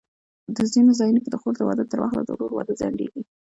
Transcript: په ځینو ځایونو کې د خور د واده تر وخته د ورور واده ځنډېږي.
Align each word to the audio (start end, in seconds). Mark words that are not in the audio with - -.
په 0.55 0.61
ځینو 0.73 0.91
ځایونو 0.99 1.19
کې 1.23 1.29
د 1.31 1.35
خور 1.41 1.53
د 1.57 1.61
واده 1.67 1.83
تر 1.91 1.97
وخته 2.03 2.21
د 2.23 2.29
ورور 2.33 2.51
واده 2.53 2.73
ځنډېږي. 2.81 3.21